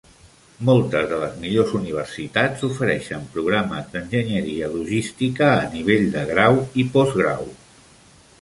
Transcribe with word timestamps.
Moltes 0.67 1.03
de 1.09 1.17
les 1.23 1.35
millors 1.41 1.75
universitats 1.79 2.65
ofereixen 2.69 3.27
programes 3.37 3.93
d'Enginyeria 3.93 4.71
logística 4.79 5.53
a 5.59 5.71
nivell 5.77 6.11
de 6.17 6.25
grau 6.35 6.61
i 6.85 6.91
postgrau. 6.97 7.47